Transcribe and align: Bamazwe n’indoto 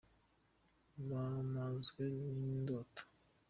Bamazwe 1.09 2.03
n’indoto 2.17 3.03